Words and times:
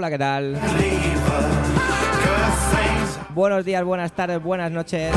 rocks. 0.00 0.10
¿qué 0.10 0.18
tal? 0.18 0.58
Buenos 3.34 3.64
días, 3.64 3.84
buenas 3.84 4.12
tardes, 4.12 4.42
buenas 4.42 4.70
noches. 4.70 5.12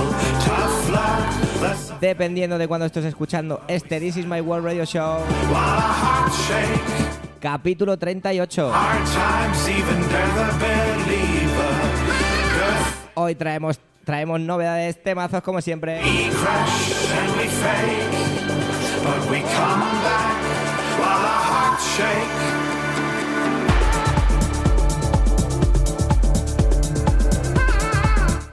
Dependiendo 1.99 2.57
de 2.57 2.67
cuando 2.67 2.85
estés 2.85 3.05
escuchando 3.05 3.61
este 3.67 3.99
This 3.99 4.17
Is 4.17 4.25
My 4.25 4.41
World 4.41 4.65
Radio 4.65 4.85
Show. 4.85 5.19
Capítulo 7.39 7.97
38. 7.97 8.71
Hoy 13.15 13.35
traemos, 13.35 13.79
traemos 14.03 14.39
novedades, 14.39 15.01
temazos 15.01 15.41
como 15.41 15.61
siempre. 15.61 16.01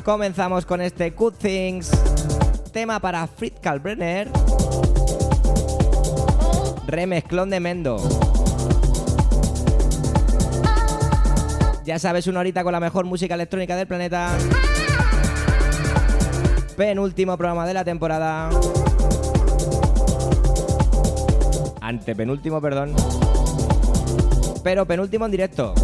Comenzamos 0.05 0.67
con 0.67 0.81
este 0.81 1.11
Good 1.11 1.35
Things, 1.35 1.91
tema 2.73 2.99
para 2.99 3.25
Fritz 3.29 3.61
Kalbrenner, 3.61 4.29
remezclón 6.89 7.51
de 7.51 7.61
Mendo. 7.61 7.97
Ya 11.85 12.01
sabes, 12.01 12.27
una 12.27 12.41
horita 12.41 12.65
con 12.65 12.73
la 12.73 12.81
mejor 12.81 13.05
música 13.05 13.35
electrónica 13.35 13.77
del 13.77 13.87
planeta. 13.87 14.37
Penúltimo 16.77 17.37
programa 17.37 17.65
de 17.65 17.75
la 17.75 17.85
temporada. 17.85 18.51
Antepenúltimo, 21.81 22.61
perdón. 22.61 22.95
Pero 24.65 24.85
penúltimo 24.85 25.27
en 25.27 25.31
directo. 25.31 25.75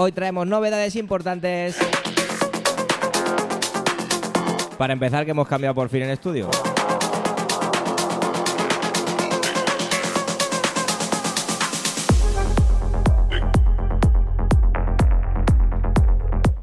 Hoy 0.00 0.12
traemos 0.12 0.46
novedades 0.46 0.94
importantes. 0.94 1.76
Para 4.78 4.92
empezar, 4.92 5.24
que 5.24 5.32
hemos 5.32 5.48
cambiado 5.48 5.74
por 5.74 5.88
fin 5.88 6.02
en 6.02 6.10
estudio. 6.10 6.48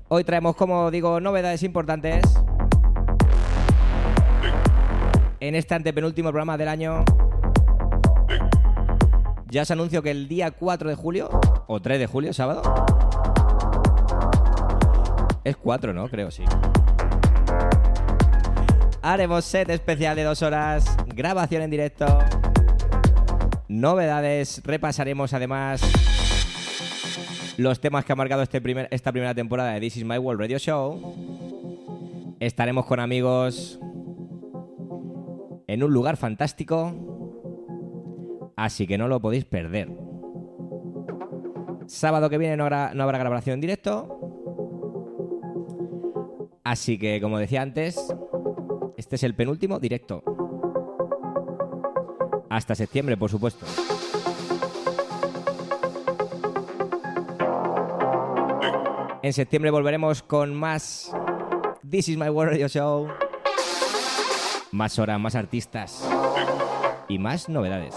Hoy 0.07 0.23
traemos, 0.23 0.55
como 0.55 0.89
digo, 0.89 1.19
novedades 1.19 1.61
importantes. 1.63 2.23
En 5.41 5.55
este 5.55 5.75
antepenúltimo 5.75 6.29
programa 6.29 6.57
del 6.57 6.69
año. 6.69 7.03
Ya 9.49 9.65
se 9.65 9.73
anunció 9.73 10.01
que 10.01 10.11
el 10.11 10.29
día 10.29 10.51
4 10.51 10.89
de 10.89 10.95
julio, 10.95 11.29
o 11.67 11.81
3 11.81 11.99
de 11.99 12.07
julio, 12.07 12.31
sábado. 12.31 12.61
Es 15.45 15.55
4, 15.55 15.93
¿no? 15.93 16.09
Creo, 16.09 16.31
sí. 16.31 16.43
Haremos 19.03 19.45
set 19.45 19.69
especial 19.69 20.15
de 20.15 20.23
dos 20.23 20.41
horas, 20.41 20.97
grabación 21.05 21.61
en 21.61 21.69
directo, 21.69 22.07
novedades, 23.67 24.63
repasaremos 24.65 25.33
además 25.33 25.83
los 27.57 27.79
temas 27.79 28.03
que 28.03 28.13
ha 28.13 28.15
marcado 28.15 28.41
este 28.41 28.59
primer, 28.59 28.87
esta 28.89 29.11
primera 29.11 29.35
temporada 29.35 29.73
de 29.73 29.79
This 29.79 29.97
Is 29.97 30.05
My 30.05 30.17
World 30.17 30.41
Radio 30.41 30.57
Show. 30.57 32.35
Estaremos 32.39 32.87
con 32.87 32.99
amigos 32.99 33.79
en 35.67 35.83
un 35.83 35.93
lugar 35.93 36.17
fantástico, 36.17 38.51
así 38.55 38.87
que 38.87 38.97
no 38.97 39.07
lo 39.07 39.21
podéis 39.21 39.45
perder. 39.45 39.91
Sábado 41.85 42.31
que 42.31 42.39
viene 42.39 42.57
no 42.57 42.63
habrá, 42.63 42.95
no 42.95 43.03
habrá 43.03 43.19
grabación 43.19 43.53
en 43.53 43.61
directo. 43.61 44.24
Así 46.65 46.97
que, 46.97 47.21
como 47.21 47.37
decía 47.37 47.61
antes, 47.61 47.95
este 48.97 49.17
es 49.17 49.23
el 49.23 49.35
penúltimo 49.35 49.79
directo. 49.79 50.23
Hasta 52.49 52.73
septiembre, 52.73 53.15
por 53.17 53.29
supuesto. 53.29 53.67
En 59.21 59.33
septiembre 59.33 59.69
volveremos 59.69 60.23
con 60.23 60.55
más 60.55 61.11
This 61.87 62.09
is 62.09 62.17
my 62.17 62.29
World 62.29 62.67
Show. 62.67 63.09
Más 64.71 64.97
horas, 64.97 65.19
más 65.19 65.35
artistas 65.35 66.03
y 67.07 67.19
más 67.19 67.47
novedades. 67.47 67.95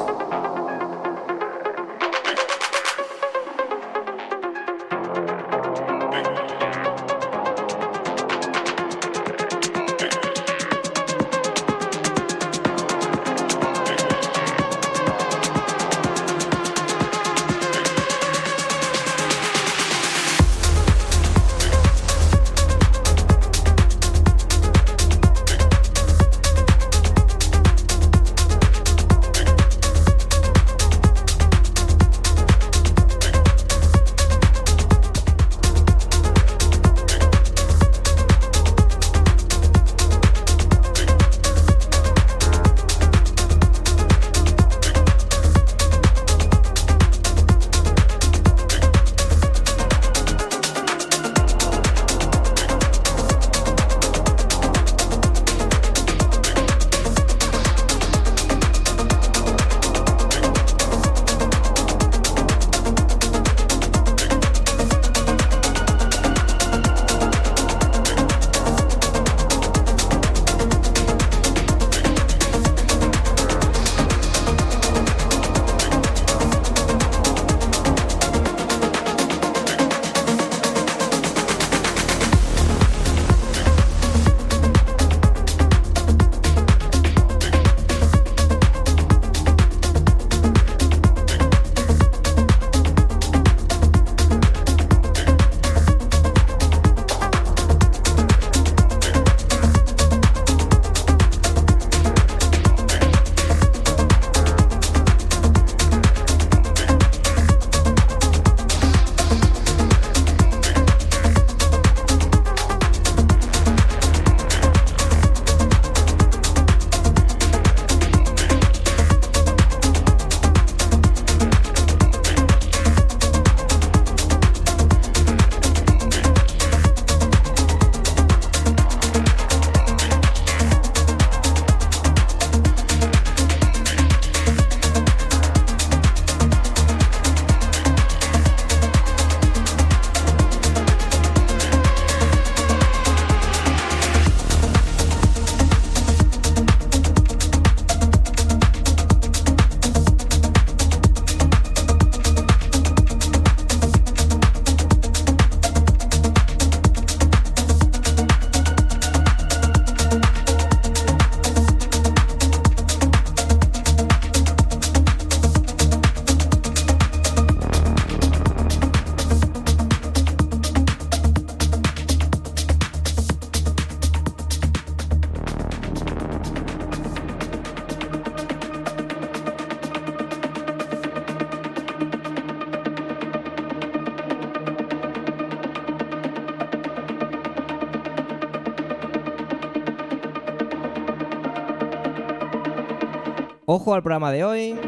Al 193.94 194.02
programa 194.02 194.30
de 194.30 194.44
hoy, 194.44 194.78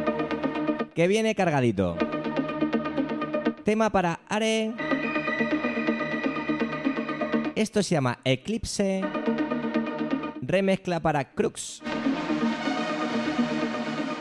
que 0.95 1.09
viene 1.09 1.35
cargadito. 1.35 1.97
Tema 3.65 3.89
para 3.89 4.21
Are. 4.29 4.75
Esto 7.55 7.83
se 7.83 7.95
llama 7.95 8.19
Eclipse. 8.25 9.03
Remezcla 10.43 11.01
para 11.01 11.33
Crux. 11.33 11.83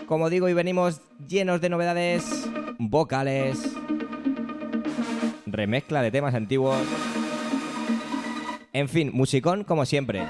Como 0.05 0.29
digo, 0.29 0.47
y 0.47 0.53
venimos 0.53 1.01
llenos 1.27 1.59
de 1.59 1.69
novedades 1.69 2.47
vocales, 2.77 3.59
remezcla 5.45 6.01
de 6.01 6.11
temas 6.11 6.33
antiguos. 6.33 6.79
En 8.71 8.87
fin, 8.87 9.11
musicón 9.13 9.65
como 9.65 9.85
siempre. 9.85 10.25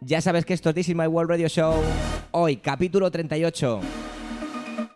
Ya 0.00 0.20
sabes 0.20 0.44
que 0.44 0.54
esto 0.54 0.70
es 0.70 0.74
This 0.74 0.88
is 0.88 0.96
My 0.96 1.06
World 1.06 1.30
Radio 1.30 1.48
Show. 1.48 1.80
Hoy, 2.46 2.56
capítulo 2.56 3.10
38. 3.10 3.80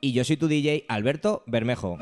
Y 0.03 0.13
yo 0.13 0.23
soy 0.23 0.37
tu 0.37 0.49
DJ, 0.49 0.85
Alberto 0.87 1.45
Bermejo. 1.47 1.97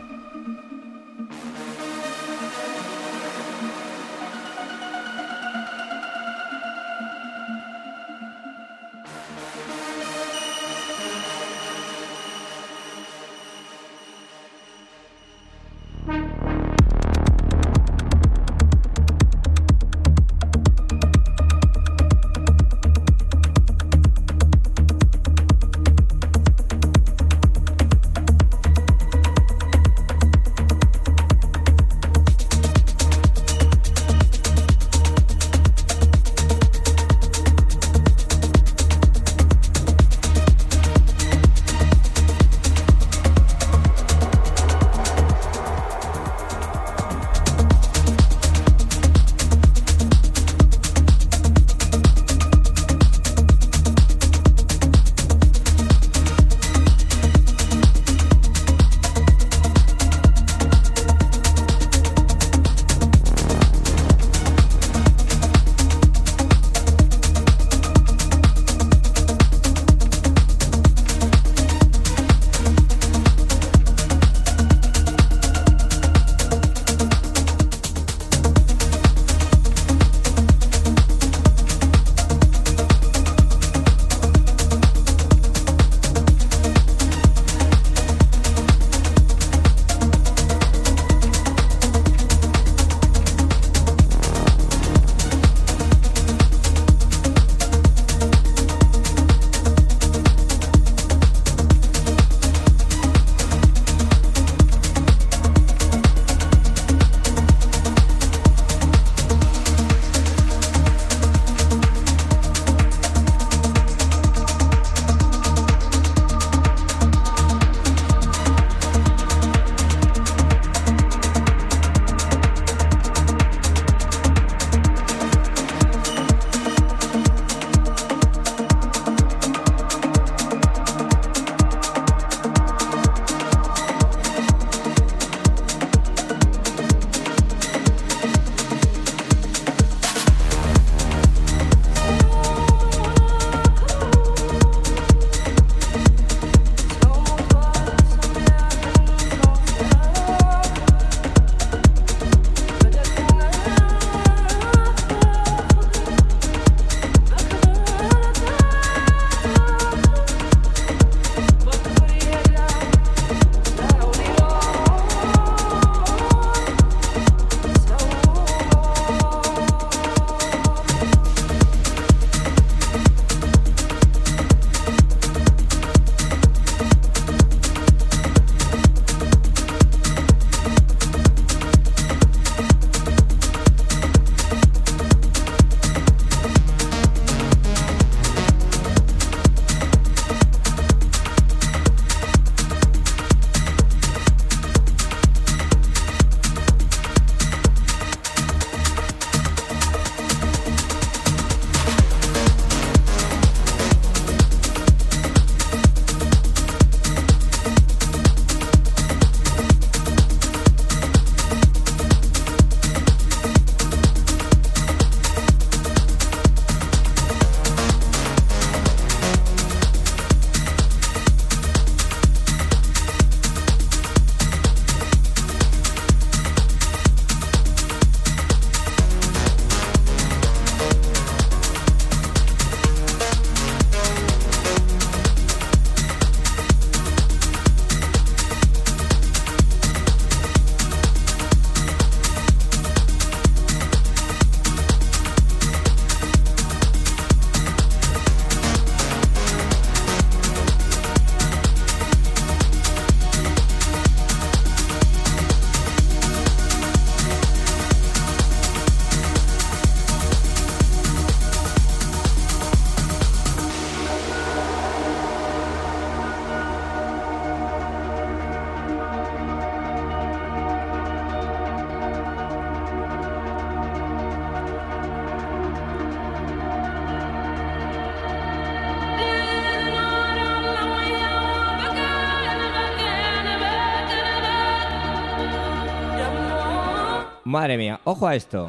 Madre 287.56 287.78
mía, 287.78 287.98
ojo 288.04 288.28
a 288.28 288.34
esto. 288.34 288.68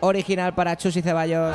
Original 0.00 0.54
para 0.54 0.78
Chus 0.78 0.96
y 0.96 1.02
Ceballos. 1.02 1.54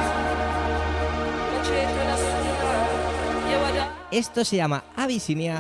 Esto 4.12 4.46
se 4.46 4.58
llama 4.58 4.84
Abyssinia. 4.96 5.58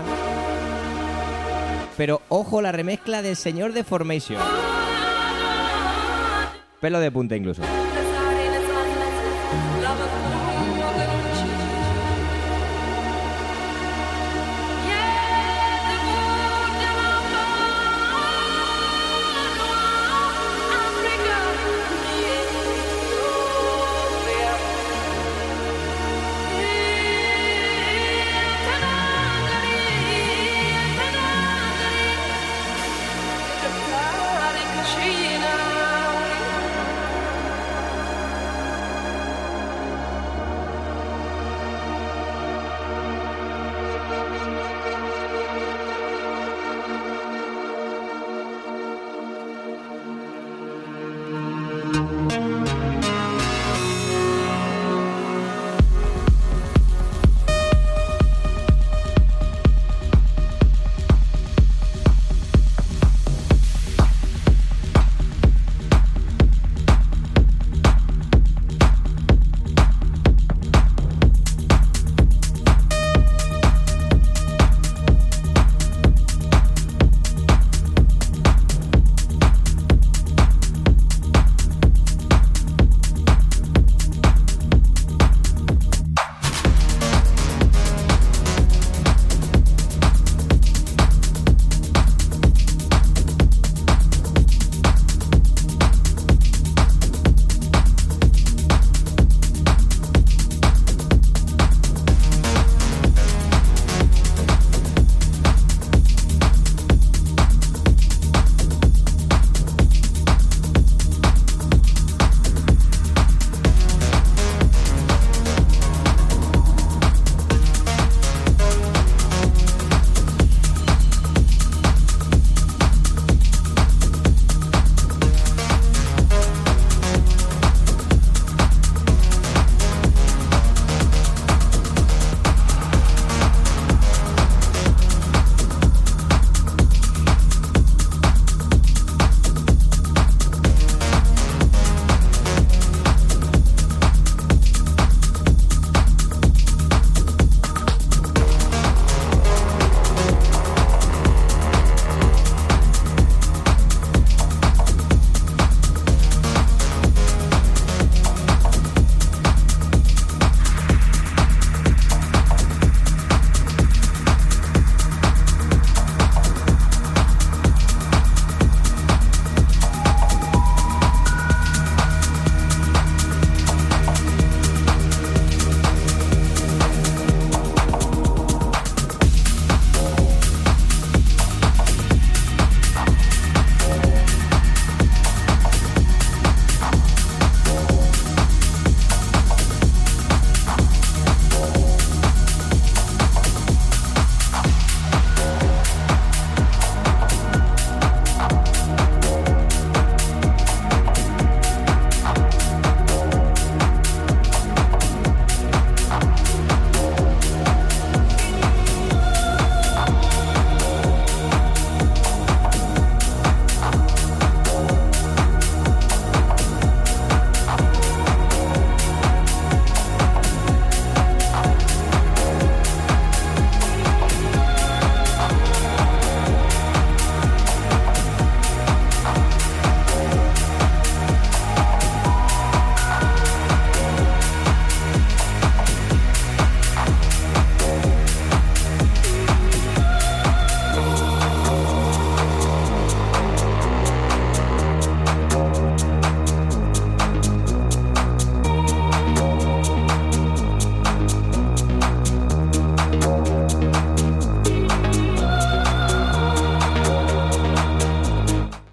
Pero 1.98 2.22
ojo 2.30 2.62
la 2.62 2.72
remezcla 2.72 3.24
del 3.24 3.36
señor 3.36 3.74
de 3.74 3.84
Formation. 3.84 4.39
Pelo 6.80 7.00
de 7.00 7.10
punta 7.10 7.36
incluso. 7.36 7.63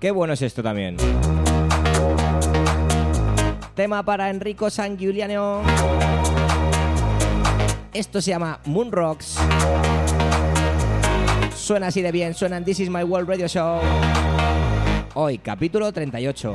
Qué 0.06 0.12
bueno 0.12 0.34
es 0.34 0.42
esto 0.42 0.62
también. 0.62 0.96
Tema 3.74 4.04
para 4.04 4.30
Enrico 4.30 4.70
San 4.70 4.96
Giuliano. 4.96 5.62
Esto 7.92 8.20
se 8.20 8.30
llama 8.30 8.60
Moon 8.66 8.92
Rocks. 8.92 9.36
Suena 11.56 11.88
así 11.88 12.02
de 12.02 12.12
bien, 12.12 12.34
suena 12.34 12.58
en 12.58 12.64
This 12.64 12.78
Is 12.78 12.88
My 12.88 13.02
World 13.02 13.28
Radio 13.28 13.48
Show. 13.48 13.80
Hoy, 15.14 15.38
capítulo 15.38 15.92
38. 15.92 16.54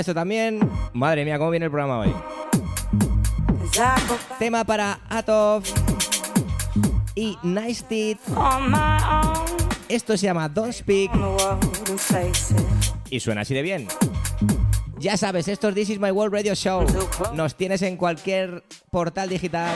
Esto 0.00 0.14
también. 0.14 0.58
Madre 0.94 1.26
mía, 1.26 1.36
cómo 1.36 1.50
viene 1.50 1.66
el 1.66 1.70
programa 1.70 2.00
hoy. 2.00 2.14
Tema 4.38 4.64
para 4.64 4.98
Atov 5.10 5.62
y 7.14 7.36
Nice 7.42 7.84
Teeth. 7.86 8.18
Esto 9.90 10.16
se 10.16 10.24
llama 10.24 10.48
Don't 10.48 10.72
Speak 10.72 11.10
y 13.10 13.20
suena 13.20 13.42
así 13.42 13.52
de 13.52 13.60
bien. 13.60 13.88
Ya 14.98 15.18
sabes, 15.18 15.48
esto 15.48 15.68
es 15.68 15.74
This 15.74 15.90
Is 15.90 16.00
My 16.00 16.10
World 16.10 16.32
Radio 16.32 16.54
Show. 16.54 16.86
Nos 17.34 17.54
tienes 17.54 17.82
en 17.82 17.98
cualquier 17.98 18.64
portal 18.90 19.28
digital. 19.28 19.74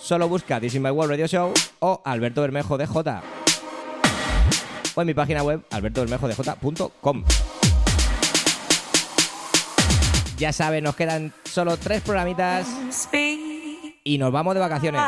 Solo 0.00 0.28
busca 0.28 0.60
This 0.60 0.74
Is 0.74 0.80
My 0.80 0.90
World 0.90 1.10
Radio 1.10 1.26
Show 1.26 1.52
o 1.80 2.02
Alberto 2.04 2.42
Bermejo 2.42 2.78
DJ. 2.78 3.20
O 4.94 5.00
en 5.00 5.06
mi 5.06 5.14
página 5.14 5.42
web 5.42 5.64
albertobermejodj.com. 5.70 7.24
Ya 10.42 10.52
sabes, 10.52 10.82
nos 10.82 10.96
quedan 10.96 11.32
solo 11.44 11.76
tres 11.76 12.02
programitas 12.02 12.66
y 14.02 14.18
nos 14.18 14.32
vamos 14.32 14.54
de 14.54 14.60
vacaciones. 14.60 15.00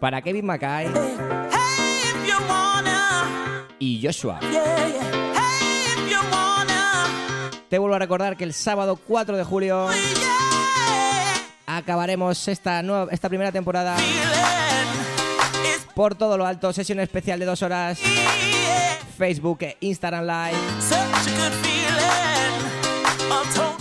Para 0.00 0.20
Kevin 0.22 0.46
Mackay. 0.46 0.88
Y 3.78 4.00
Joshua. 4.04 4.40
Te 7.68 7.78
vuelvo 7.78 7.96
a 7.96 7.98
recordar 7.98 8.36
que 8.36 8.44
el 8.44 8.52
sábado 8.52 8.96
4 8.96 9.36
de 9.36 9.44
julio 9.44 9.88
acabaremos 11.66 12.46
esta, 12.48 12.82
nueva, 12.82 13.08
esta 13.10 13.28
primera 13.28 13.50
temporada 13.50 13.96
por 15.94 16.14
todo 16.14 16.36
lo 16.36 16.46
alto, 16.46 16.72
sesión 16.72 17.00
especial 17.00 17.40
de 17.40 17.46
dos 17.46 17.62
horas, 17.62 17.98
Facebook 19.16 19.58
e 19.62 19.76
Instagram 19.80 20.24
Live 20.26 21.63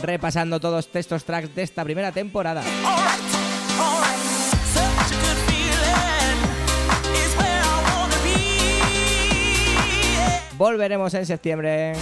repasando 0.03 0.59
todos 0.59 0.89
estos 0.93 1.23
tracks 1.23 1.55
de 1.55 1.63
esta 1.63 1.83
primera 1.83 2.11
temporada. 2.11 2.61
Volveremos 10.57 11.13
en 11.13 11.25
septiembre. 11.25 11.93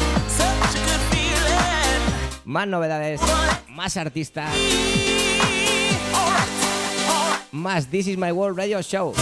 Más 2.44 2.68
novedades, 2.68 3.22
más 3.70 3.96
artistas, 3.96 4.52
más 7.52 7.88
This 7.88 8.08
Is 8.08 8.18
My 8.18 8.32
World 8.32 8.58
Radio 8.58 8.82
Show. 8.82 9.14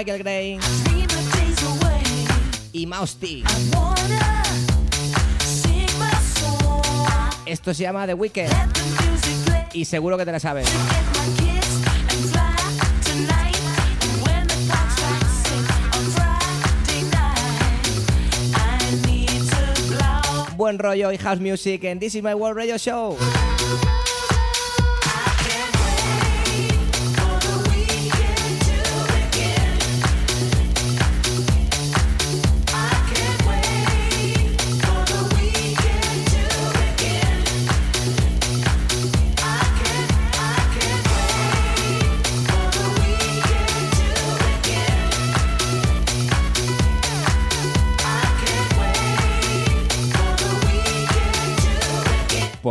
Michael 0.00 0.22
Gray 0.22 0.58
y 2.72 2.86
Mausti. 2.86 3.44
Esto 7.44 7.74
se 7.74 7.82
llama 7.82 8.06
The 8.06 8.14
Weekend 8.14 8.50
y 9.74 9.84
seguro 9.84 10.16
que 10.16 10.24
te 10.24 10.32
la 10.32 10.40
sabes. 10.40 10.66
Buen 20.56 20.78
rollo 20.78 21.12
y 21.12 21.18
house 21.18 21.40
music 21.40 21.84
en 21.84 21.98
This 21.98 22.14
Is 22.14 22.22
My 22.22 22.32
World 22.32 22.56
Radio 22.56 22.78
Show. 22.78 23.18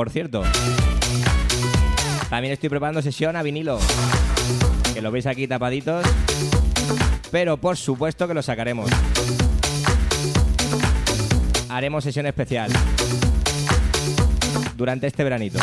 cierto. 0.10 0.44
También 2.30 2.54
estoy 2.54 2.70
preparando 2.70 3.02
sesión 3.02 3.36
a 3.36 3.44
vinilo, 3.44 3.80
que 4.94 5.02
lo 5.02 5.12
veis 5.12 5.26
aquí 5.26 5.48
tapaditos, 5.48 6.06
pero 7.32 7.58
por 7.58 7.78
supuesto 7.78 8.28
que 8.28 8.34
lo 8.34 8.42
sacaremos. 8.42 8.90
Haremos 11.70 12.04
sesión 12.04 12.26
especial 12.26 12.72
durante 14.76 15.08
este 15.08 15.24
veranito. 15.24 15.60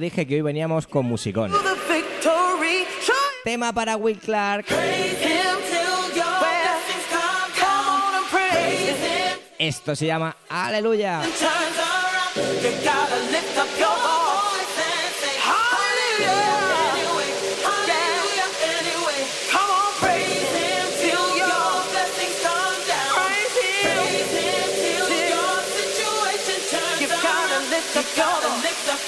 dije 0.00 0.26
que 0.26 0.34
hoy 0.36 0.40
veníamos 0.40 0.86
con 0.86 1.06
musicón. 1.06 1.52
Tema 3.44 3.72
para 3.72 3.96
Will 3.96 4.18
Clark. 4.18 4.66
Esto 9.58 9.94
se 9.94 10.06
llama 10.06 10.36
Aleluya. 10.48 11.22
Gotta 28.16 28.48
lift 28.62 28.88
up 28.88 28.99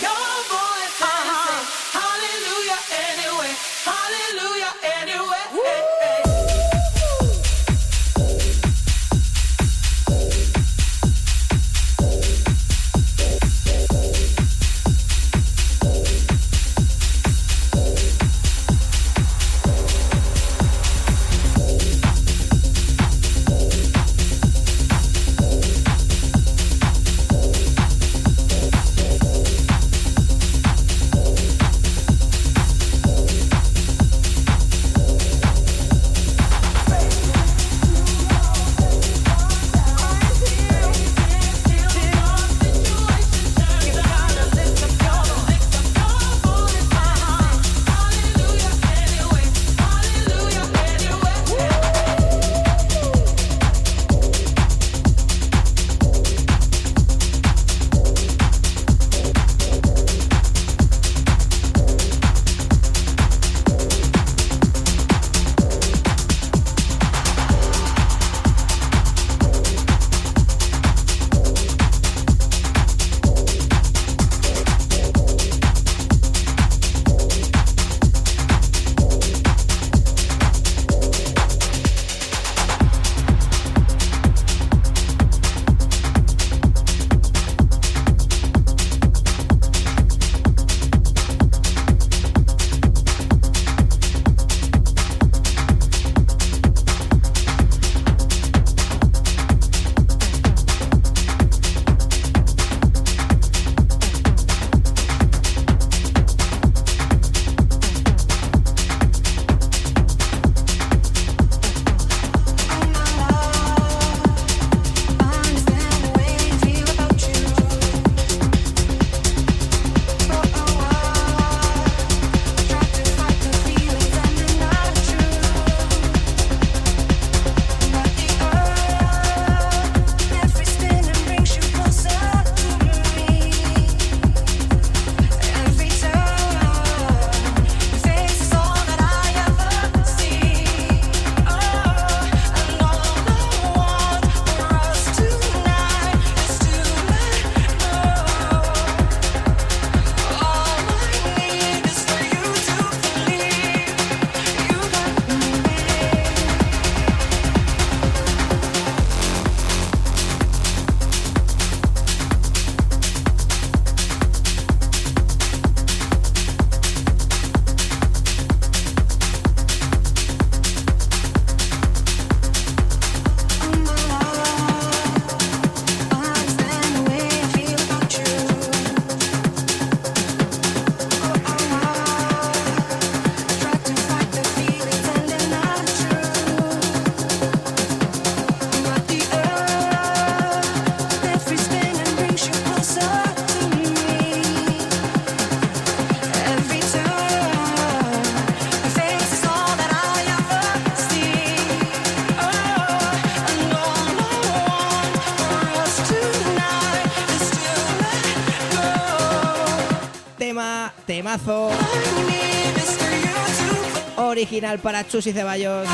original 214.52 214.80
para 214.80 215.08
Chus 215.08 215.26
y 215.28 215.32
Ceballos. 215.32 215.88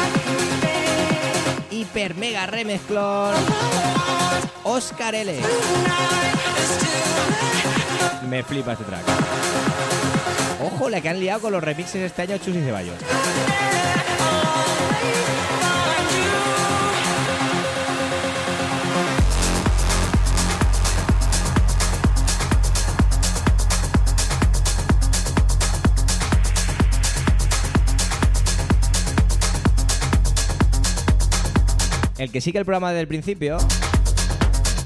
Hiper 1.71 2.17
mega 2.17 2.45
remezclón. 2.47 3.37
Oscar 4.65 5.15
L. 5.15 5.41
Me 8.29 8.43
flipa 8.43 8.73
este 8.73 8.85
track. 8.85 9.05
Ojo, 10.61 10.91
la 10.91 11.01
que 11.01 11.09
han 11.09 11.21
liado 11.21 11.43
con 11.43 11.53
los 11.53 11.63
remixes 11.63 12.03
este 12.03 12.23
año 12.23 12.39
Chus 12.39 12.57
y 12.57 12.61
Ceballos. 12.65 12.97
Que 32.39 32.43
sigue 32.43 32.61
el 32.61 32.64
programa 32.64 32.91
desde 32.91 33.01
el 33.01 33.09
principio 33.09 33.59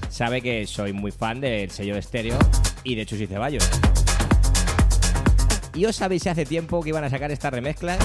sabe 0.08 0.40
que 0.40 0.66
soy 0.66 0.94
muy 0.94 1.12
fan 1.12 1.38
del 1.38 1.70
sello 1.70 1.98
estéreo 1.98 2.38
y 2.82 2.94
de 2.94 3.04
Chus 3.04 3.20
y 3.20 3.26
Ceballos. 3.26 3.68
Y 5.74 5.84
os 5.84 5.94
sabéis 5.94 6.26
hace 6.28 6.46
tiempo 6.46 6.82
que 6.82 6.88
iban 6.88 7.04
a 7.04 7.10
sacar 7.10 7.30
estas 7.30 7.52
remezclas 7.52 7.98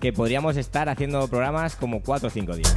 que 0.00 0.14
podríamos 0.14 0.56
estar 0.56 0.88
haciendo 0.88 1.28
programas 1.28 1.76
como 1.76 2.00
4 2.00 2.28
o 2.28 2.30
5 2.30 2.56
días. 2.56 2.74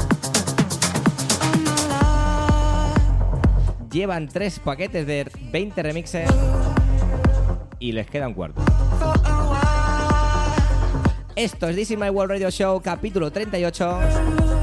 Llevan 3.94 4.28
tres 4.28 4.60
paquetes 4.60 5.08
de 5.08 5.32
20 5.54 5.84
remixes 5.84 6.30
y 7.80 7.94
les 7.94 8.08
queda 8.08 8.28
un 8.28 8.34
cuarto. 8.34 8.62
Esto 11.38 11.70
es 11.70 11.78
This 11.78 11.92
is 11.92 11.98
My 11.98 12.10
World 12.10 12.32
Radio 12.32 12.52
Show, 12.52 12.82
capítulo 12.82 13.32
38. 13.32 14.55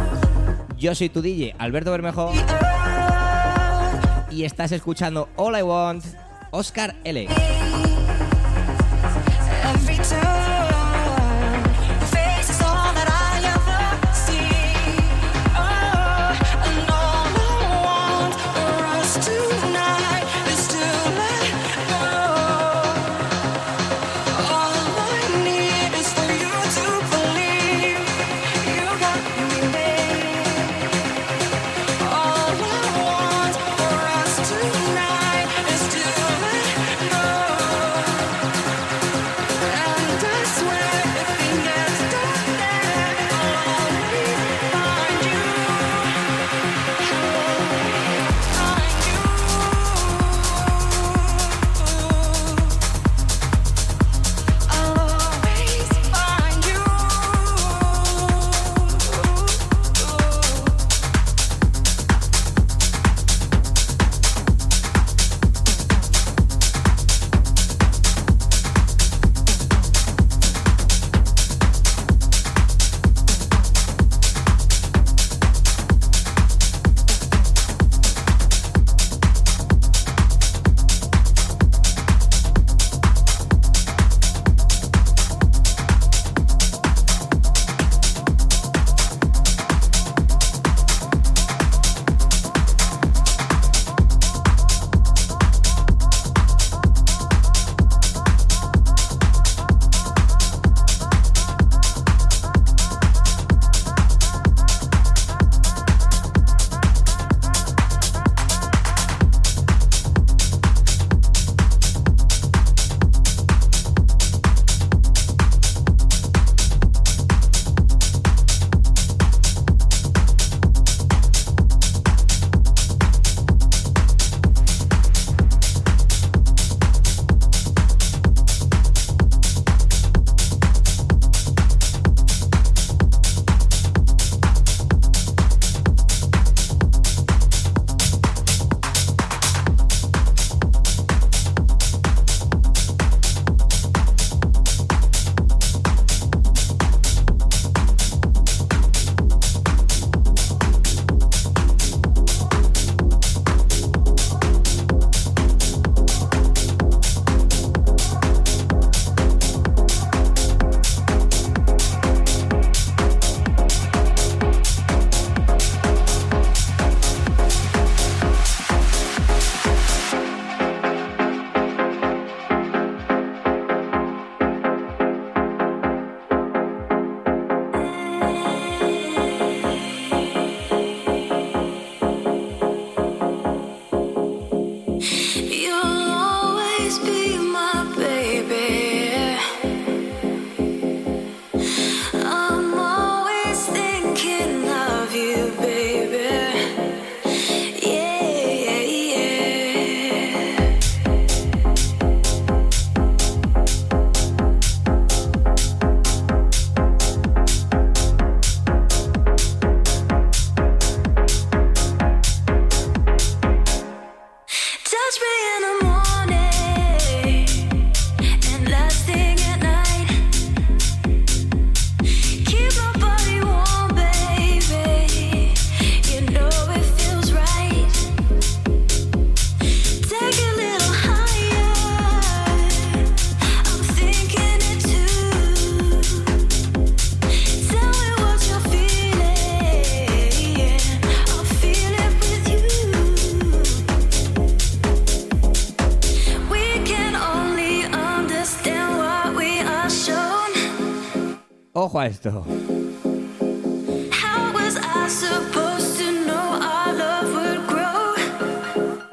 Yo 0.82 0.96
soy 0.96 1.08
tu 1.08 1.22
DJ, 1.22 1.54
Alberto 1.58 1.92
Bermejo. 1.92 2.32
Y 4.32 4.42
estás 4.42 4.72
escuchando 4.72 5.28
All 5.36 5.56
I 5.56 5.62
Want, 5.62 6.04
Oscar 6.50 6.96
L. 7.04 7.28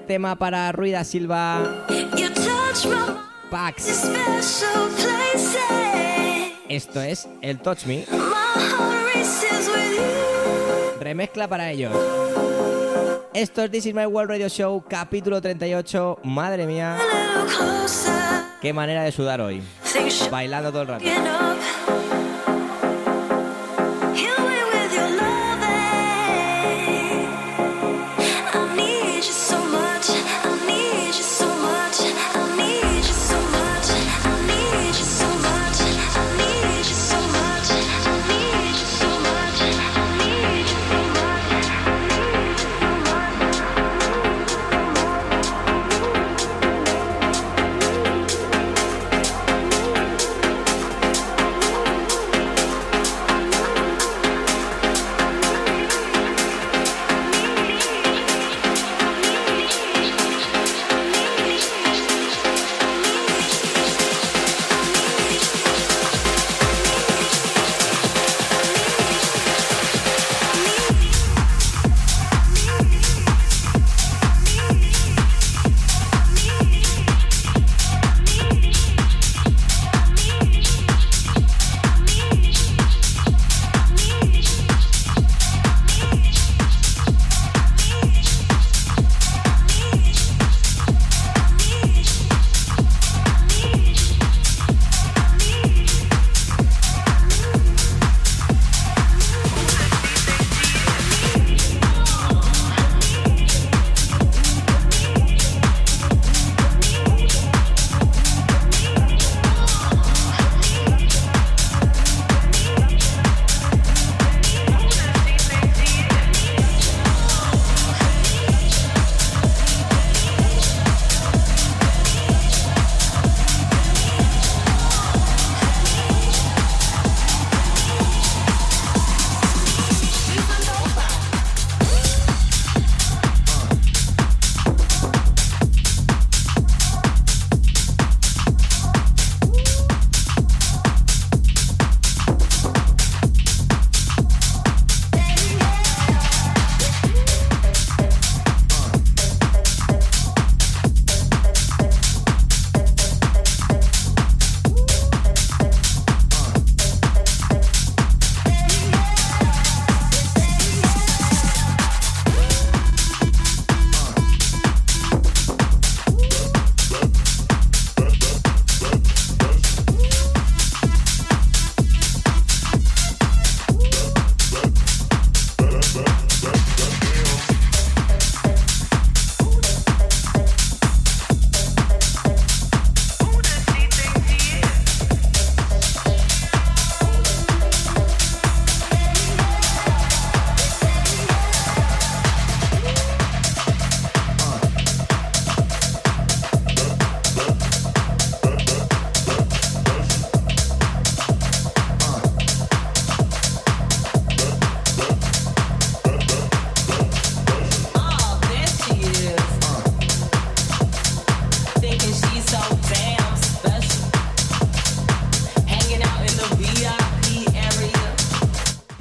Tema 0.05 0.36
para 0.36 0.72
Ruida 0.72 1.03
Silva. 1.03 1.88
Pax. 3.49 4.03
Esto 6.70 7.01
es 7.01 7.28
el 7.41 7.60
Touch 7.60 7.86
Me. 7.86 8.05
Remezcla 10.99 11.47
para 11.47 11.72
ellos. 11.72 11.91
Esto 13.34 13.64
es 13.64 13.72
This 13.72 13.88
Is 13.88 13.95
My 13.95 14.05
World 14.05 14.30
Radio 14.30 14.49
Show, 14.49 14.84
capítulo 14.88 15.41
38. 15.41 16.20
Madre 16.24 16.68
mía. 16.68 16.95
Qué 18.62 18.72
manera 18.72 19.01
de 19.01 19.12
sudar 19.12 19.41
hoy. 19.41 19.64
Bailando 20.30 20.72
todo 20.72 20.84
el 20.84 20.88
rato. 20.89 21.05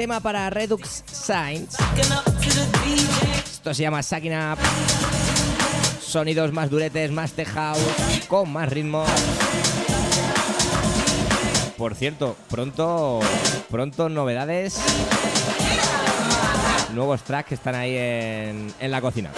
Tema 0.08 0.20
para 0.20 0.48
Redux 0.48 1.04
Science. 1.12 1.76
Esto 3.44 3.74
se 3.74 3.82
llama 3.82 4.02
Sucking 4.02 4.32
Up. 4.32 4.58
Sonidos 6.00 6.50
más 6.50 6.70
duretes, 6.70 7.10
más 7.10 7.34
house, 7.54 7.78
con 8.26 8.50
más 8.50 8.70
ritmo. 8.70 9.04
Por 11.76 11.94
cierto, 11.94 12.36
pronto, 12.48 13.20
pronto 13.70 14.08
novedades. 14.08 14.80
Nuevos 16.94 17.22
tracks 17.24 17.50
que 17.50 17.54
están 17.56 17.74
ahí 17.74 17.94
en, 17.94 18.72
en 18.80 18.90
la 18.90 19.02
cocina. 19.02 19.30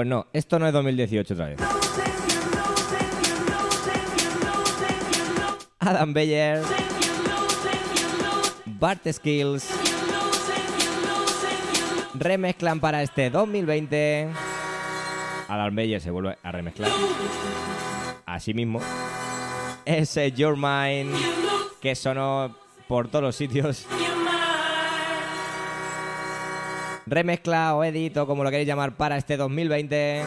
Pues 0.00 0.08
no, 0.08 0.28
esto 0.32 0.58
no 0.58 0.66
es 0.66 0.72
2018 0.72 1.34
otra 1.34 1.46
vez. 1.48 1.58
Adam 5.78 6.14
Beyer, 6.14 6.62
Bart 8.64 9.06
Skills, 9.12 9.68
remezclan 12.14 12.80
para 12.80 13.02
este 13.02 13.28
2020. 13.28 14.30
Adam 15.48 15.76
Beyer 15.76 16.00
se 16.00 16.10
vuelve 16.10 16.38
a 16.42 16.50
remezclar. 16.50 16.90
Así 18.24 18.54
mismo. 18.54 18.80
Ese 19.84 20.32
Your 20.32 20.56
Mind 20.56 21.14
que 21.82 21.94
sonó 21.94 22.56
por 22.88 23.08
todos 23.08 23.22
los 23.22 23.36
sitios. 23.36 23.86
Remezcla 27.10 27.74
o 27.74 27.82
edito, 27.82 28.24
como 28.24 28.44
lo 28.44 28.50
queréis 28.50 28.68
llamar, 28.68 28.96
para 28.96 29.16
este 29.16 29.36
2020. 29.36 30.22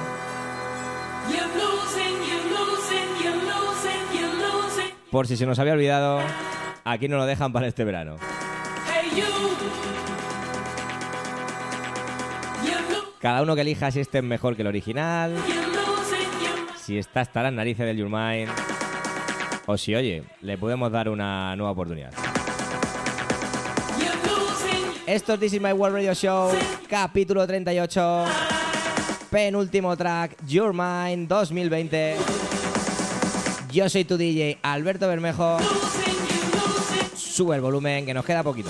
Por 5.10 5.28
si 5.28 5.38
se 5.38 5.46
nos 5.46 5.60
había 5.60 5.74
olvidado, 5.74 6.20
aquí 6.84 7.08
nos 7.08 7.20
lo 7.20 7.26
dejan 7.26 7.54
para 7.54 7.68
este 7.68 7.86
verano. 7.86 8.18
Cada 13.22 13.44
uno 13.44 13.56
que 13.56 13.62
elija 13.62 13.90
si 13.90 14.02
este 14.02 14.18
es 14.18 14.24
mejor 14.26 14.58
que 14.58 14.64
el 14.64 14.68
original, 14.68 15.38
si 16.76 16.98
está 16.98 17.22
hasta 17.22 17.44
las 17.44 17.54
narices 17.54 17.86
del 17.86 17.96
Your 17.96 18.10
Mind. 18.10 18.50
o 19.68 19.78
si, 19.78 19.96
oye, 19.96 20.24
le 20.42 20.58
podemos 20.58 20.92
dar 20.92 21.08
una 21.08 21.56
nueva 21.56 21.72
oportunidad. 21.72 22.12
Esto 25.06 25.34
es 25.34 25.40
This 25.40 25.54
is 25.54 25.62
My 25.62 25.74
World 25.74 25.96
Radio 25.96 26.14
Show, 26.14 26.50
capítulo 26.88 27.46
38, 27.46 28.26
penúltimo 29.30 29.98
track, 29.98 30.38
Your 30.48 30.74
Mind 30.74 31.28
2020. 31.28 32.16
Yo 33.70 33.90
soy 33.90 34.06
tu 34.06 34.16
DJ, 34.16 34.60
Alberto 34.62 35.10
Bermejo. 35.10 35.58
Sube 37.16 37.56
el 37.56 37.62
volumen, 37.62 38.06
que 38.06 38.14
nos 38.14 38.24
queda 38.24 38.44
poquito. 38.44 38.70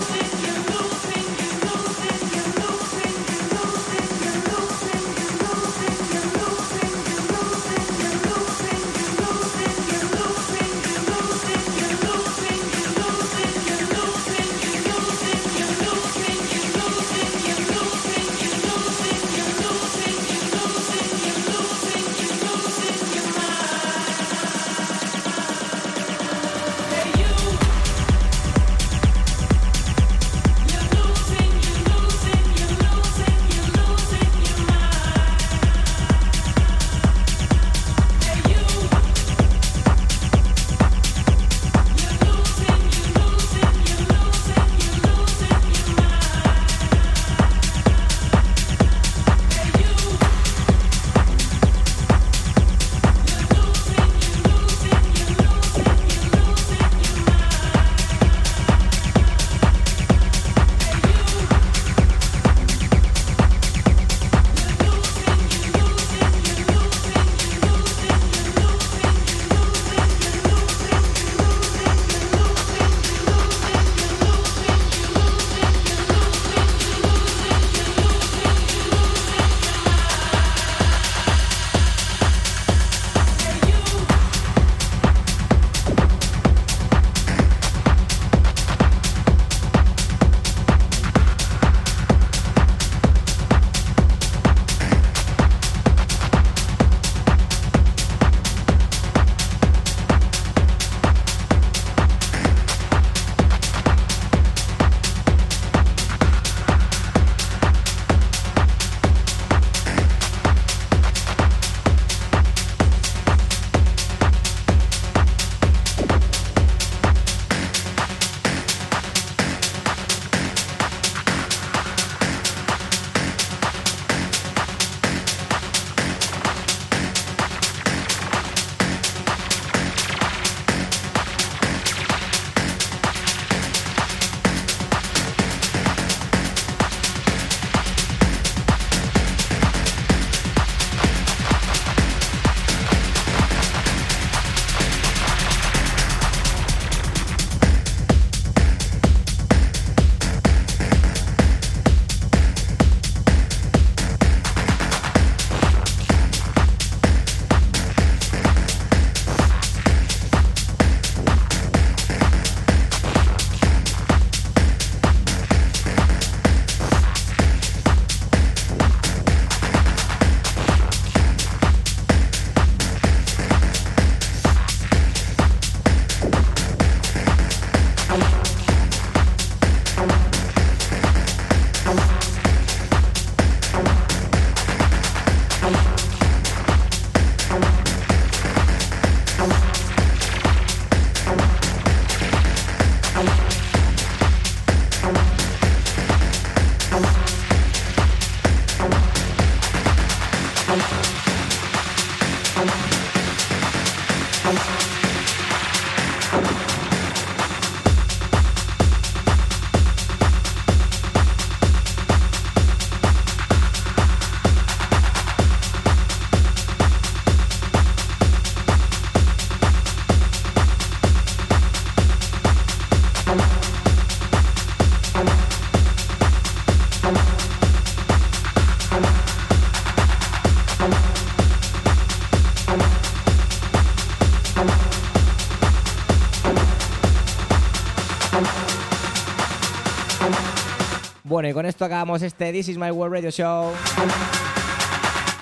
Bueno, 241.26 241.48
y 241.48 241.54
con 241.54 241.64
esto 241.64 241.86
acabamos 241.86 242.20
este 242.20 242.52
This 242.52 242.68
is 242.68 242.76
My 242.76 242.90
World 242.90 243.14
Radio 243.14 243.30
Show. 243.30 243.72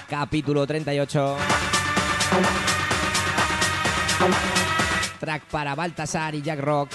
Capítulo 0.09 0.64
38. 0.64 1.37
Track 5.18 5.43
para 5.47 5.74
Baltasar 5.74 6.37
y 6.37 6.43
Jack 6.43 6.61
Rock. 6.61 6.89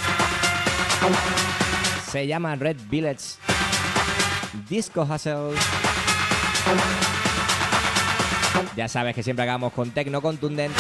Se 2.10 2.28
llama 2.28 2.56
Red 2.56 2.78
Village. 2.90 3.36
Disco 4.70 5.02
Hustle. 5.02 5.58
Ya 8.78 8.88
sabes 8.88 9.14
que 9.14 9.22
siempre 9.22 9.44
acabamos 9.44 9.74
con 9.74 9.92
tecno 9.92 10.22
contundente. 10.22 10.80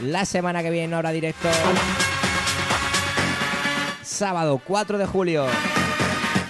La 0.00 0.24
semana 0.24 0.62
que 0.62 0.70
viene, 0.70 0.96
hora 0.96 1.10
directo. 1.10 1.50
Sábado 4.02 4.62
4 4.64 4.96
de 4.96 5.04
julio 5.04 5.46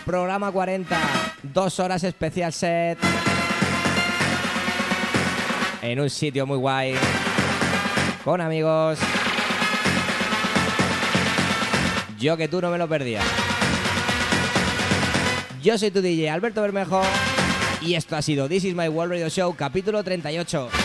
programa 0.04 0.50
40, 0.50 0.98
dos 1.42 1.78
horas 1.80 2.04
especial 2.04 2.52
set. 2.52 2.98
En 5.82 6.00
un 6.00 6.10
sitio 6.10 6.46
muy 6.46 6.58
guay. 6.58 6.94
Con 8.24 8.40
amigos. 8.40 8.98
Yo 12.18 12.36
que 12.36 12.48
tú 12.48 12.60
no 12.60 12.70
me 12.70 12.78
lo 12.78 12.88
perdías. 12.88 13.24
Yo 15.62 15.76
soy 15.78 15.90
tu 15.90 16.00
DJ 16.00 16.30
Alberto 16.30 16.62
Bermejo. 16.62 17.02
Y 17.80 17.94
esto 17.94 18.16
ha 18.16 18.22
sido 18.22 18.48
This 18.48 18.64
is 18.64 18.74
My 18.74 18.88
World 18.88 19.12
Radio 19.12 19.28
Show, 19.28 19.54
capítulo 19.56 20.04
38. 20.04 20.81